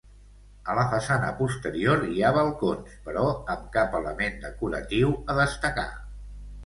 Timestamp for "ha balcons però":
2.23-3.27